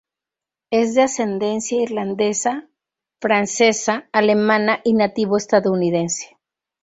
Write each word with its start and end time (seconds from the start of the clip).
Es 0.71 0.95
de 0.95 1.03
ascendencia 1.03 1.79
irlandesa, 1.79 2.67
francesa, 3.21 4.09
alemana, 4.11 4.81
y 4.83 4.93
nativo 4.95 5.37
estadounidense. 5.37 6.39